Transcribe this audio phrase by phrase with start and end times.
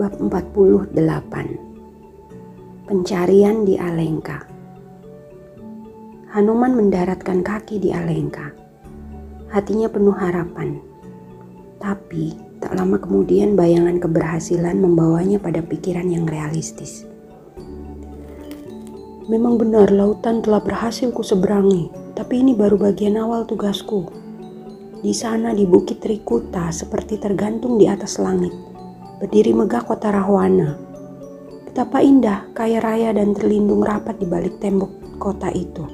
[0.00, 0.96] Bab 48
[2.88, 4.40] Pencarian di Alengka
[6.32, 8.48] Hanuman mendaratkan kaki di Alengka.
[9.52, 10.80] Hatinya penuh harapan.
[11.84, 12.32] Tapi
[12.64, 17.04] tak lama kemudian bayangan keberhasilan membawanya pada pikiran yang realistis.
[19.28, 24.08] Memang benar lautan telah berhasil ku seberangi, tapi ini baru bagian awal tugasku.
[25.04, 28.69] Di sana di Bukit Trikuta seperti tergantung di atas langit
[29.20, 30.80] berdiri megah kota Rahwana.
[31.68, 35.84] Betapa indah, kaya raya dan terlindung rapat di balik tembok kota itu.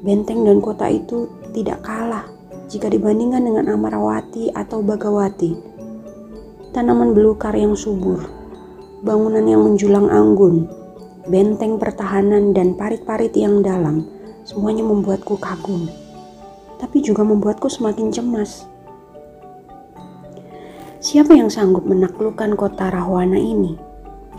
[0.00, 2.24] Benteng dan kota itu tidak kalah
[2.72, 5.52] jika dibandingkan dengan Amarawati atau Bagawati.
[6.72, 8.24] Tanaman belukar yang subur,
[9.04, 10.72] bangunan yang menjulang anggun,
[11.28, 14.08] benteng pertahanan dan parit-parit yang dalam,
[14.48, 15.84] semuanya membuatku kagum.
[16.80, 18.71] Tapi juga membuatku semakin cemas
[21.02, 23.74] Siapa yang sanggup menaklukkan kota Rahwana ini?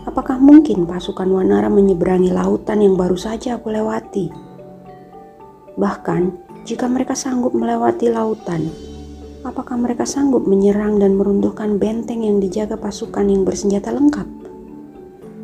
[0.08, 4.32] Apakah mungkin pasukan Wanara menyeberangi lautan yang baru saja aku lewati?
[5.76, 6.22] Bahkan,
[6.64, 8.72] jika mereka sanggup melewati lautan,
[9.44, 14.24] apakah mereka sanggup menyerang dan meruntuhkan benteng yang dijaga pasukan yang bersenjata lengkap?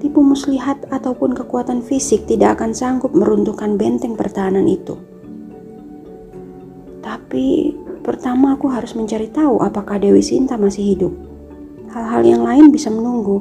[0.01, 4.97] Tipu muslihat ataupun kekuatan fisik tidak akan sanggup meruntuhkan benteng pertahanan itu.
[7.05, 7.77] Tapi
[8.21, 11.09] Pertama aku harus mencari tahu apakah Dewi Sinta masih hidup.
[11.89, 13.41] Hal-hal yang lain bisa menunggu.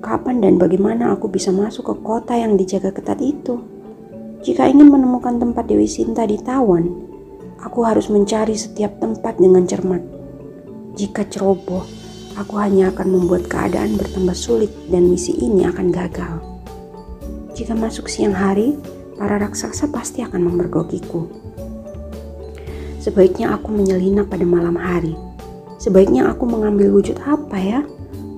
[0.00, 3.60] Kapan dan bagaimana aku bisa masuk ke kota yang dijaga ketat itu?
[4.40, 6.88] Jika ingin menemukan tempat Dewi Sinta di Tawan,
[7.60, 10.00] aku harus mencari setiap tempat dengan cermat.
[10.96, 11.84] Jika ceroboh,
[12.40, 16.40] aku hanya akan membuat keadaan bertambah sulit dan misi ini akan gagal.
[17.52, 18.80] Jika masuk siang hari,
[19.20, 21.28] para raksasa pasti akan memergokiku.
[23.00, 25.16] Sebaiknya aku menyelinap pada malam hari.
[25.80, 27.80] Sebaiknya aku mengambil wujud apa ya?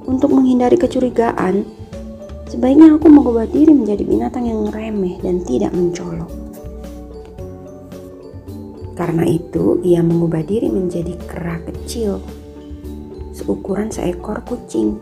[0.07, 1.67] Untuk menghindari kecurigaan,
[2.47, 6.31] sebaiknya aku mengubah diri menjadi binatang yang remeh dan tidak mencolok.
[8.95, 12.23] Karena itu, ia mengubah diri menjadi kera kecil,
[13.35, 14.95] seukuran seekor kucing,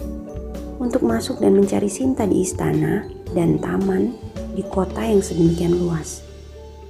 [0.80, 3.04] untuk masuk dan mencari Sinta di istana
[3.36, 4.16] dan taman
[4.56, 6.24] di kota yang sedemikian luas.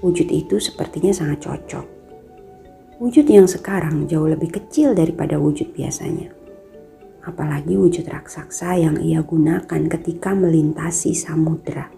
[0.06, 1.99] Wujud itu sepertinya sangat cocok.
[3.00, 6.36] Wujud yang sekarang jauh lebih kecil daripada wujud biasanya.
[7.24, 11.88] Apalagi wujud raksasa yang ia gunakan ketika melintasi samudera.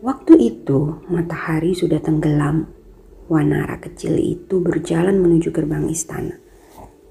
[0.00, 2.72] Waktu itu matahari sudah tenggelam.
[3.28, 6.40] Wanara kecil itu berjalan menuju gerbang istana.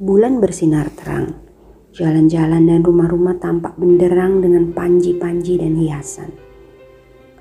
[0.02, 1.46] Bulan bersinar terang.
[1.94, 6.34] Jalan-jalan dan rumah-rumah tampak benderang dengan panji-panji dan hiasan.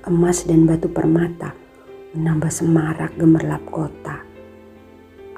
[0.05, 1.64] Emas dan batu permata
[2.15, 4.23] menambah semarak gemerlap kota.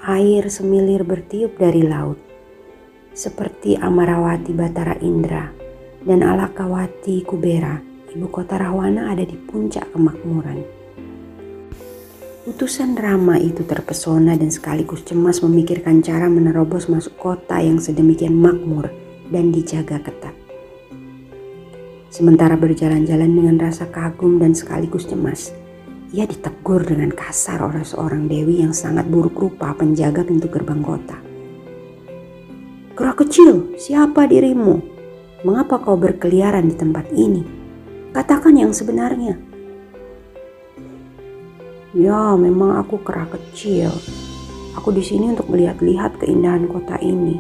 [0.08, 2.22] Air semilir bertiup dari laut,
[3.18, 5.50] seperti Amarawati Batara Indra
[6.06, 7.82] dan Alakawati Kubera,
[8.14, 10.62] ibu kota Rahwana ada di puncak kemakmuran.
[12.48, 18.88] Utusan Rama itu terpesona dan sekaligus cemas memikirkan cara menerobos masuk kota yang sedemikian makmur
[19.28, 20.32] dan dijaga ketat.
[22.08, 25.52] Sementara berjalan-jalan dengan rasa kagum dan sekaligus cemas,
[26.16, 31.20] ia ditegur dengan kasar oleh seorang dewi yang sangat buruk rupa penjaga pintu gerbang kota.
[32.96, 34.80] Gerak kecil, siapa dirimu?
[35.44, 37.46] Mengapa kau berkeliaran di tempat ini?
[38.16, 39.38] Katakan yang sebenarnya.
[41.94, 43.94] Ya, memang aku kera kecil.
[44.80, 47.38] Aku di sini untuk melihat-lihat keindahan kota ini.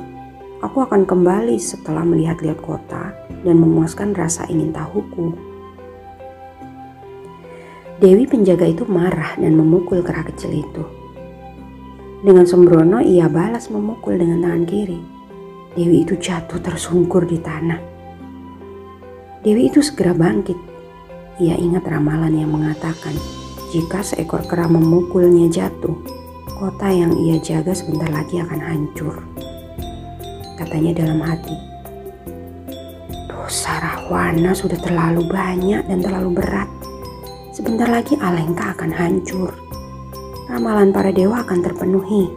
[0.61, 3.13] Aku akan kembali setelah melihat-lihat kota
[3.45, 5.46] dan memuaskan rasa ingin tahuku.
[7.97, 10.85] Dewi penjaga itu marah dan memukul kera kecil itu.
[12.21, 15.01] Dengan sembrono ia balas memukul dengan tangan kiri.
[15.73, 17.81] Dewi itu jatuh tersungkur di tanah.
[19.41, 20.53] Dewi itu segera bangkit.
[21.41, 23.17] Ia ingat ramalan yang mengatakan
[23.73, 25.97] jika seekor kera memukulnya jatuh,
[26.53, 29.25] kota yang ia jaga sebentar lagi akan hancur.
[30.53, 31.57] Katanya dalam hati,
[33.25, 36.69] dosa Rahwana sudah terlalu banyak dan terlalu berat
[37.57, 39.49] Sebentar lagi Alengka akan hancur.
[40.45, 42.29] ramalan para dewa akan terpenuhi.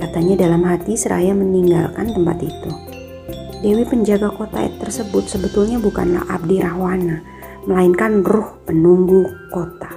[0.00, 2.72] Katanya dalam hati seraya meninggalkan tempat itu.
[3.60, 7.20] Dewi penjaga kota tersebut sebetulnya bukanlah Abdi Rahwana,
[7.68, 9.92] melainkan ruh penunggu kota.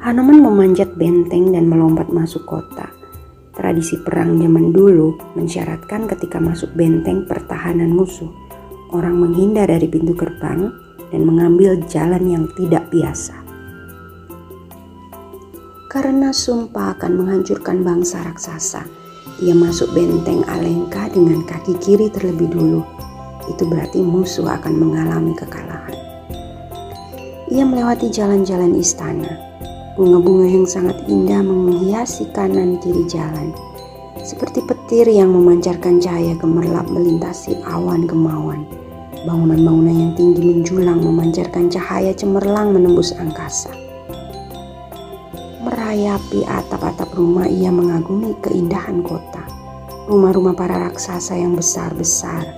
[0.00, 2.88] Hanuman memanjat benteng dan melompat masuk kota.
[3.52, 8.32] Tradisi perang zaman dulu mensyaratkan ketika masuk benteng pertahanan musuh,
[8.96, 10.72] orang menghindar dari pintu gerbang
[11.12, 13.36] dan mengambil jalan yang tidak biasa.
[15.92, 18.88] Karena sumpah akan menghancurkan bangsa raksasa,
[19.44, 22.80] ia masuk benteng Alengka dengan kaki kiri terlebih dulu.
[23.52, 25.92] Itu berarti musuh akan mengalami kekalahan.
[27.52, 29.28] Ia melewati jalan-jalan istana.
[30.00, 33.52] Bunga-bunga yang sangat indah menghiasi kanan kiri jalan.
[34.24, 38.64] Seperti petir yang memancarkan cahaya gemerlap melintasi awan kemauan.
[39.22, 43.70] Bangunan-bangunan yang tinggi menjulang memancarkan cahaya cemerlang menembus angkasa
[45.92, 49.44] merayapi atap-atap rumah ia mengagumi keindahan kota.
[50.08, 52.48] Rumah-rumah para raksasa yang besar-besar,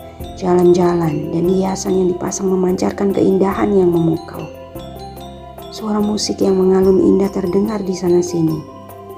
[0.41, 4.41] jalan-jalan dan hiasan yang dipasang memancarkan keindahan yang memukau.
[5.75, 8.55] Suara musik yang mengalun indah terdengar di sana-sini.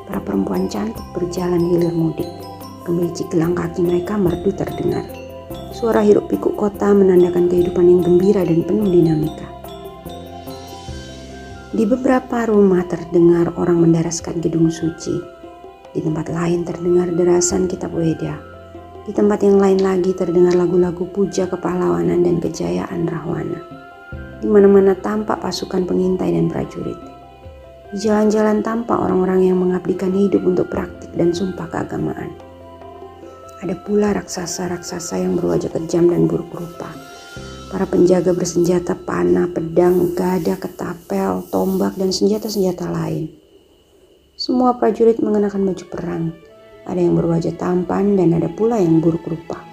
[0.09, 2.29] Para perempuan cantik berjalan hilir mudik.
[2.89, 5.26] Gemericik gelang kaki mereka merdu terdengar.
[5.77, 9.45] Suara hiruk pikuk kota menandakan kehidupan yang gembira dan penuh dinamika.
[11.69, 15.21] Di beberapa rumah terdengar orang mendaraskan gedung suci.
[15.93, 18.41] Di tempat lain terdengar derasan kitab Weda.
[19.05, 23.61] Di tempat yang lain lagi terdengar lagu-lagu puja kepahlawanan dan kejayaan Rahwana.
[24.41, 26.97] Di mana-mana tampak pasukan pengintai dan prajurit.
[27.93, 32.46] Di jalan-jalan tampak orang-orang yang mengabdikan hidup untuk praktik dan sumpah keagamaan.
[33.67, 36.95] Ada pula raksasa-raksasa yang berwajah kejam dan buruk rupa
[37.67, 43.27] Para penjaga bersenjata panah, pedang, gada, ketapel, tombak, dan senjata-senjata lain.
[44.39, 46.31] Semua prajurit mengenakan baju perang.
[46.87, 49.67] Ada yang berwajah tampan dan ada pula yang buruk rupa.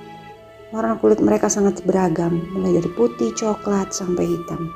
[0.73, 4.73] Warna kulit mereka sangat beragam, mulai dari putih, coklat, sampai hitam.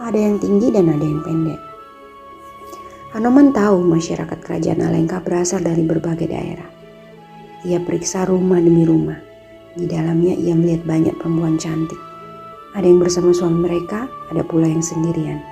[0.00, 1.60] Ada yang tinggi dan ada yang pendek.
[3.12, 6.75] Hanoman tahu masyarakat kerajaan Alengka berasal dari berbagai daerah.
[7.66, 9.18] Ia periksa rumah demi rumah.
[9.74, 11.98] Di dalamnya ia melihat banyak perempuan cantik.
[12.78, 15.42] Ada yang bersama suami mereka, ada pula yang sendirian.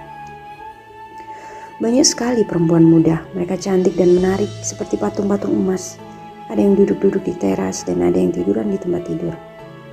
[1.83, 5.99] Banyak sekali perempuan muda, mereka cantik dan menarik seperti patung-patung emas.
[6.47, 9.35] Ada yang duduk-duduk di teras dan ada yang tiduran di tempat tidur.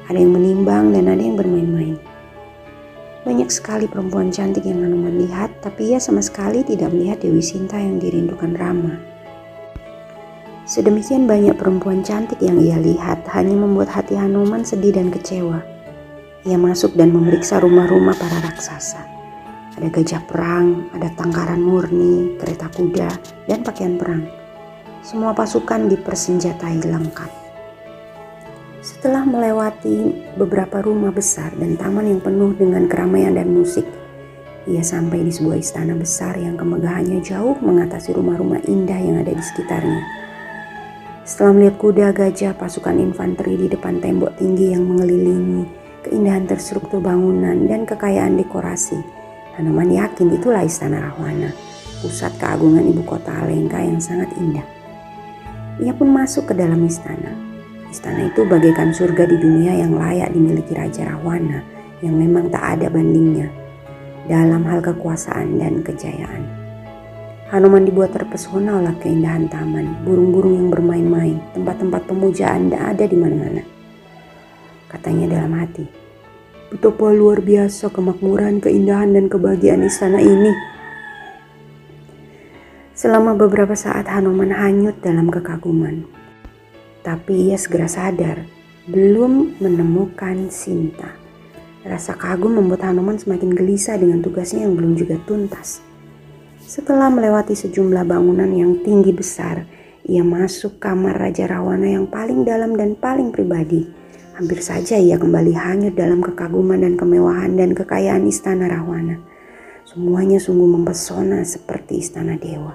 [0.05, 1.97] Ada yang menimbang dan ada yang bermain-main.
[3.25, 7.81] Banyak sekali perempuan cantik yang Hanuman lihat, tapi ia sama sekali tidak melihat Dewi Sinta
[7.81, 9.10] yang dirindukan Rama.
[10.71, 15.59] Sedemikian banyak perempuan cantik yang ia lihat hanya membuat hati Hanuman sedih dan kecewa.
[16.47, 19.03] Ia masuk dan memeriksa rumah-rumah para raksasa.
[19.75, 23.11] Ada gajah perang, ada tangkaran murni, kereta kuda,
[23.51, 24.23] dan pakaian perang.
[25.03, 27.31] Semua pasukan dipersenjatai lengkap.
[28.79, 33.83] Setelah melewati beberapa rumah besar dan taman yang penuh dengan keramaian dan musik,
[34.71, 39.43] ia sampai di sebuah istana besar yang kemegahannya jauh mengatasi rumah-rumah indah yang ada di
[39.43, 40.20] sekitarnya.
[41.31, 45.63] Setelah melihat kuda gajah pasukan infanteri di depan tembok tinggi yang mengelilingi,
[46.03, 48.99] keindahan terstruktur bangunan, dan kekayaan dekorasi.
[49.55, 51.55] Hanuman yakin itulah Istana Rahwana,
[52.03, 54.67] pusat keagungan ibu kota Alengka yang sangat indah.
[55.79, 57.31] Ia pun masuk ke dalam istana.
[57.87, 61.63] Istana itu bagaikan surga di dunia yang layak dimiliki Raja Rahwana
[62.03, 63.47] yang memang tak ada bandingnya
[64.27, 66.60] dalam hal kekuasaan dan kejayaan.
[67.51, 73.81] Hanuman dibuat terpesona oleh keindahan taman, burung-burung yang bermain-main, tempat-tempat pemujaan ada di mana-mana
[74.91, 75.87] katanya dalam hati.
[76.67, 80.51] Betapa luar biasa kemakmuran, keindahan, dan kebahagiaan istana ini.
[82.91, 86.05] Selama beberapa saat Hanuman hanyut dalam kekaguman.
[87.01, 88.45] Tapi ia segera sadar,
[88.85, 91.17] belum menemukan Sinta.
[91.81, 95.90] Rasa kagum membuat Hanuman semakin gelisah dengan tugasnya yang belum juga tuntas.
[96.71, 99.67] Setelah melewati sejumlah bangunan yang tinggi besar,
[100.07, 103.83] ia masuk kamar Raja Rawana yang paling dalam dan paling pribadi
[104.41, 109.21] Hampir saja ia kembali hanyut dalam kekaguman dan kemewahan dan kekayaan istana Rahwana.
[109.85, 112.73] Semuanya sungguh mempesona seperti istana dewa.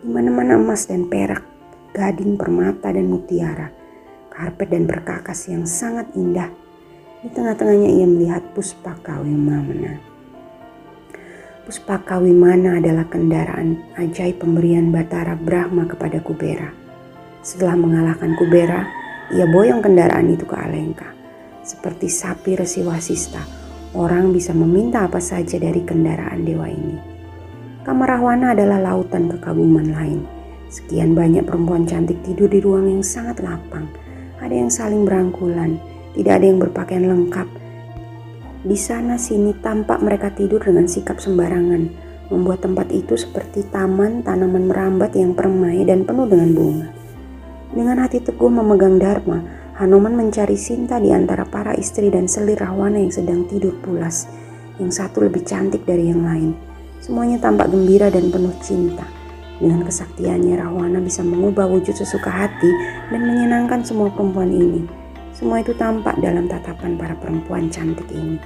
[0.00, 1.44] Di mana-mana emas dan perak,
[1.92, 3.68] gading, permata dan mutiara,
[4.32, 6.48] karpet dan perkakas yang sangat indah.
[7.20, 10.07] Di tengah-tengahnya ia melihat Puspaka Wimana.
[11.68, 16.72] Puspaka Wimana adalah kendaraan ajaib pemberian Batara Brahma kepada Kubera.
[17.44, 18.88] Setelah mengalahkan Kubera,
[19.36, 21.12] ia boyong kendaraan itu ke Alengka.
[21.60, 23.44] Seperti sapi resi wasista,
[23.92, 26.96] orang bisa meminta apa saja dari kendaraan dewa ini.
[27.84, 30.24] Kamar Rahwana adalah lautan kekaguman lain.
[30.72, 33.92] Sekian banyak perempuan cantik tidur di ruang yang sangat lapang.
[34.40, 35.76] Ada yang saling berangkulan,
[36.16, 37.44] tidak ada yang berpakaian lengkap.
[38.58, 41.94] Di sana sini tampak mereka tidur dengan sikap sembarangan,
[42.26, 46.88] membuat tempat itu seperti taman tanaman merambat yang permai dan penuh dengan bunga.
[47.70, 49.38] Dengan hati teguh memegang Dharma,
[49.78, 54.26] Hanoman mencari Sinta di antara para istri dan selir Rahwana yang sedang tidur pulas.
[54.82, 56.58] Yang satu lebih cantik dari yang lain.
[56.98, 59.06] Semuanya tampak gembira dan penuh cinta.
[59.62, 62.70] Dengan kesaktiannya Rahwana bisa mengubah wujud sesuka hati
[63.14, 64.97] dan menyenangkan semua perempuan ini.
[65.38, 68.42] Semua itu tampak dalam tatapan para perempuan cantik ini.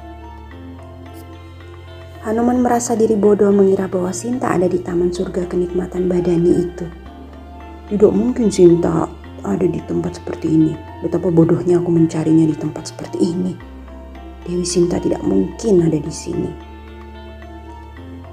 [2.20, 6.84] Hanuman merasa diri bodoh mengira bahwa Sinta ada di taman surga kenikmatan badani itu.
[7.88, 9.08] Tidak mungkin Sinta
[9.40, 10.76] ada di tempat seperti ini.
[11.00, 13.56] Betapa bodohnya aku mencarinya di tempat seperti ini.
[14.44, 16.52] Dewi Sinta tidak mungkin ada di sini.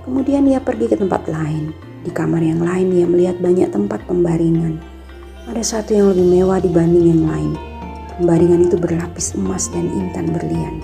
[0.03, 1.71] Kemudian ia pergi ke tempat lain.
[2.03, 4.83] Di kamar yang lain ia melihat banyak tempat pembaringan.
[5.47, 7.68] Ada satu yang lebih mewah dibanding yang lain.
[8.19, 10.83] Pembaringan itu berlapis emas dan intan berlian.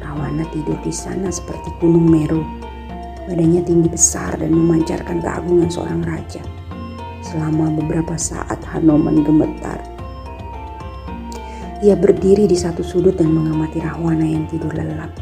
[0.00, 2.40] Rawana tidur di sana seperti gunung Meru.
[3.28, 6.40] Badannya tinggi besar dan memancarkan keagungan seorang raja.
[7.20, 9.84] Selama beberapa saat Hanoman gemetar.
[11.84, 15.12] Ia berdiri di satu sudut dan mengamati Rahwana yang tidur lelap.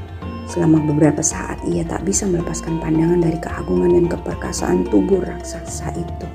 [0.46, 6.26] Selama beberapa saat ia tak bisa melepaskan pandangan dari keagungan dan keperkasaan tubuh raksasa itu.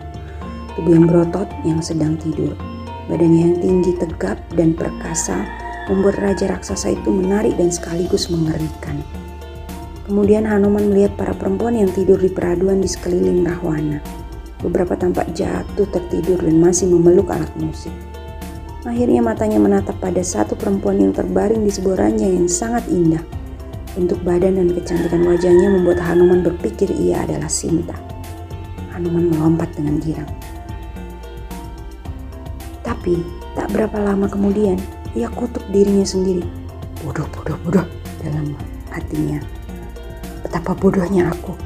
[0.76, 2.75] Tubuh yang berotot yang sedang tidur.
[3.06, 5.46] Badannya yang tinggi tegap dan perkasa
[5.86, 8.98] membuat raja raksasa itu menarik dan sekaligus mengerikan.
[10.06, 14.02] Kemudian Hanuman melihat para perempuan yang tidur di peraduan di sekeliling Rahwana.
[14.62, 17.94] Beberapa tampak jatuh tertidur dan masih memeluk alat musik.
[18.86, 23.22] Akhirnya matanya menatap pada satu perempuan yang terbaring di sebuah ranjang yang sangat indah.
[23.98, 27.98] Bentuk badan dan kecantikan wajahnya membuat Hanuman berpikir ia adalah Sinta.
[28.94, 30.45] Hanuman melompat dengan girang.
[32.86, 33.18] Tapi
[33.58, 34.78] tak berapa lama kemudian
[35.18, 36.46] ia kutuk dirinya sendiri.
[37.02, 37.86] Bodoh, bodoh, bodoh
[38.22, 38.54] dalam
[38.94, 39.42] hatinya.
[40.46, 41.58] Betapa bodohnya aku.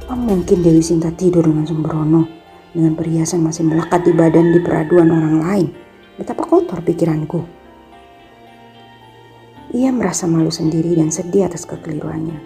[0.00, 2.24] Apa mungkin Dewi Sinta tidur dengan sembrono,
[2.72, 5.66] dengan perhiasan masih melekat di badan di peraduan orang lain?
[6.16, 7.44] Betapa kotor pikiranku.
[9.76, 12.36] Ia merasa malu sendiri dan sedih atas kekeliruannya.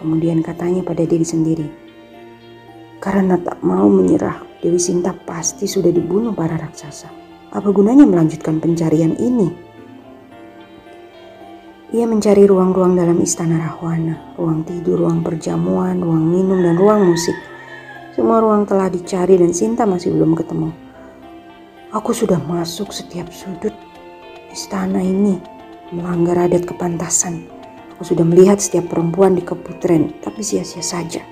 [0.00, 1.64] Kemudian katanya pada diri sendiri,
[3.00, 7.23] karena tak mau menyerah, Dewi Sinta pasti sudah dibunuh para raksasa.
[7.54, 9.46] Apa gunanya melanjutkan pencarian ini?
[11.94, 17.38] Ia mencari ruang-ruang dalam istana Rahwana, ruang tidur, ruang perjamuan, ruang minum, dan ruang musik.
[18.10, 20.74] Semua ruang telah dicari dan Sinta masih belum ketemu.
[21.94, 23.70] Aku sudah masuk setiap sudut
[24.50, 25.38] istana ini,
[25.94, 27.46] melanggar adat kepantasan.
[27.94, 31.22] Aku sudah melihat setiap perempuan di keputren, tapi sia-sia saja.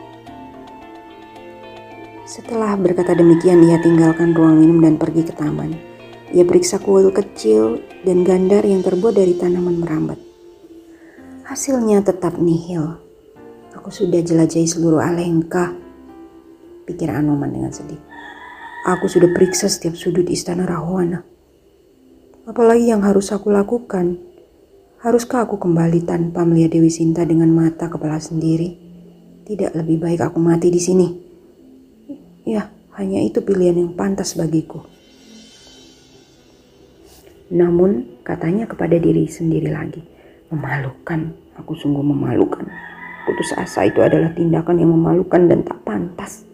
[2.23, 5.92] Setelah berkata demikian, ia tinggalkan ruang minum dan pergi ke taman.
[6.33, 10.17] Ia periksa kuil kecil dan gandar yang terbuat dari tanaman merambat.
[11.45, 12.97] Hasilnya tetap nihil.
[13.77, 15.77] Aku sudah jelajahi seluruh Alengka,
[16.89, 18.01] pikir Anoman dengan sedih.
[18.89, 21.21] Aku sudah periksa setiap sudut istana Rahwana.
[22.49, 24.17] Apalagi yang harus aku lakukan?
[25.05, 28.73] Haruskah aku kembali tanpa melihat Dewi Sinta dengan mata kepala sendiri?
[29.45, 31.09] Tidak lebih baik aku mati di sini.
[32.49, 35.02] Ya, hanya itu pilihan yang pantas bagiku.
[37.53, 40.01] Namun, katanya kepada diri sendiri lagi,
[40.49, 41.37] memalukan.
[41.61, 42.65] Aku sungguh memalukan.
[43.29, 46.49] Putus asa itu adalah tindakan yang memalukan dan tak pantas.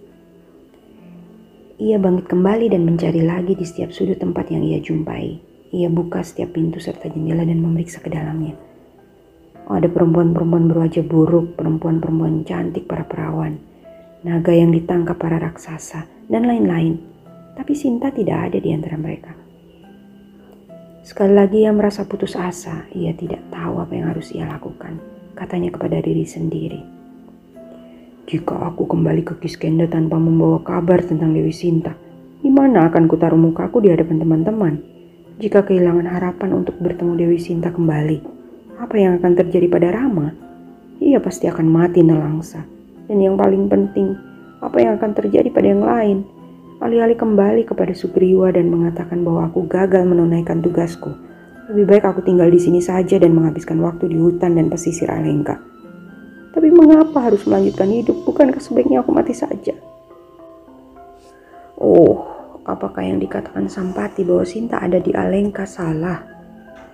[1.79, 5.39] Ia bangkit kembali dan mencari lagi di setiap sudut tempat yang ia jumpai.
[5.71, 8.59] Ia buka setiap pintu serta jendela dan memeriksa ke dalamnya.
[9.71, 13.63] Oh, ada perempuan-perempuan berwajah buruk, perempuan-perempuan cantik para perawan,
[14.27, 16.99] naga yang ditangkap para raksasa, dan lain-lain.
[17.55, 19.48] Tapi Sinta tidak ada di antara mereka.
[21.07, 24.99] Sekali lagi ia merasa putus asa, ia tidak tahu apa yang harus ia lakukan.
[25.39, 26.81] Katanya kepada diri sendiri.
[28.29, 31.97] Jika aku kembali ke Kiskenda tanpa membawa kabar tentang Dewi Sinta,
[32.45, 34.75] di mana akan kutaruh mukaku di hadapan teman-teman?
[35.39, 38.19] Jika kehilangan harapan untuk bertemu Dewi Sinta kembali,
[38.79, 40.35] apa yang akan terjadi pada Rama?
[40.99, 42.63] Ia pasti akan mati nelangsa.
[43.09, 44.13] Dan yang paling penting,
[44.61, 46.19] apa yang akan terjadi pada yang lain?
[46.79, 51.11] Alih-alih kembali kepada Sugriwa dan mengatakan bahwa aku gagal menunaikan tugasku,
[51.75, 55.59] lebih baik aku tinggal di sini saja dan menghabiskan waktu di hutan dan pesisir Alengka.
[56.55, 58.23] Tapi mengapa harus melanjutkan hidup?
[58.23, 59.75] Bukankah sebaiknya aku mati saja?
[61.83, 62.23] Oh,
[62.63, 66.23] apakah yang dikatakan Sampati bahwa Sinta ada di Alengka salah?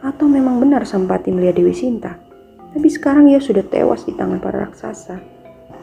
[0.00, 2.16] Atau memang benar Sampati melihat Dewi Sinta?
[2.72, 5.20] Tapi sekarang ia sudah tewas di tangan para raksasa.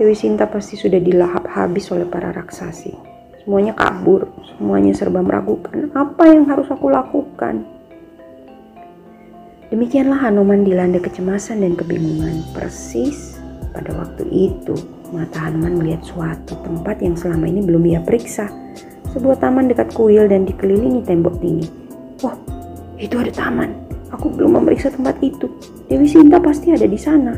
[0.01, 3.10] Dewi Sinta pasti sudah dilahap habis oleh para raksasi.
[3.41, 7.65] Semuanya kabur, semuanya serba meragukan apa yang harus aku lakukan.
[9.73, 12.45] Demikianlah Hanoman dilanda kecemasan dan kebingungan.
[12.53, 13.41] Persis
[13.73, 14.77] pada waktu itu,
[15.09, 18.45] mata Hanoman melihat suatu tempat yang selama ini belum ia periksa.
[19.09, 21.65] Sebuah taman dekat kuil dan dikelilingi tembok tinggi.
[22.21, 22.37] Wah,
[23.01, 23.73] itu ada taman.
[24.13, 25.49] Aku belum memeriksa tempat itu.
[25.89, 27.33] Dewi Sinta pasti ada di sana.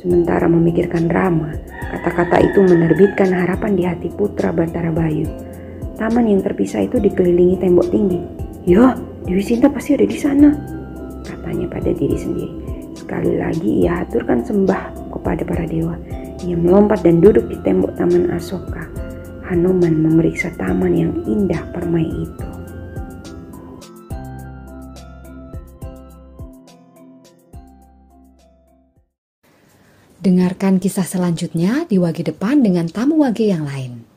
[0.00, 1.52] Sementara memikirkan Rama,
[1.94, 5.28] kata-kata itu menerbitkan harapan di hati putra Batara Bayu.
[5.98, 8.20] Taman yang terpisah itu dikelilingi tembok tinggi.
[8.68, 8.94] Ya,
[9.26, 10.54] Dewi Sinta pasti ada di sana,
[11.26, 12.54] katanya pada diri sendiri.
[12.96, 15.94] Sekali lagi ia aturkan sembah kepada para dewa.
[16.44, 18.86] Ia melompat dan duduk di tembok taman Asoka.
[19.48, 22.47] Hanuman memeriksa taman yang indah permai itu.
[30.18, 34.07] Dengarkan kisah selanjutnya di wage depan dengan tamu wage yang lain.